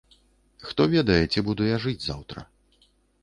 Хто 0.69 0.87
ведае, 0.93 1.19
ці 1.31 1.39
буду 1.49 1.69
я 1.69 1.77
жыць 1.83 2.03
заўтра. 2.05 2.39